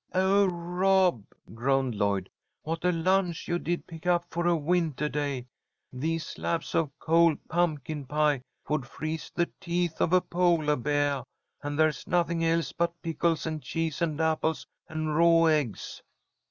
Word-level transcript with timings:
"Oh, 0.15 0.47
Rob!" 0.47 1.25
groaned 1.53 1.93
Lloyd. 1.93 2.27
"What 2.63 2.83
a 2.83 2.91
lunch 2.91 3.47
you 3.47 3.59
did 3.59 3.85
pick 3.85 4.07
up 4.07 4.25
for 4.31 4.47
a 4.47 4.55
wintah 4.57 5.09
day! 5.09 5.45
These 5.93 6.25
slabs 6.25 6.73
of 6.73 6.97
cold 6.97 7.37
pumpkin 7.47 8.07
pie 8.07 8.41
would 8.67 8.87
freeze 8.87 9.31
the 9.35 9.51
teeth 9.59 10.01
of 10.01 10.11
a 10.11 10.19
polah 10.21 10.77
beah, 10.81 11.23
and 11.61 11.77
there's 11.77 12.07
nothing 12.07 12.43
else 12.43 12.71
but 12.71 12.99
pickles 13.03 13.45
and 13.45 13.61
cheese 13.61 14.01
and 14.01 14.19
apples 14.19 14.65
and 14.89 15.15
raw 15.15 15.45
eggs." 15.45 16.01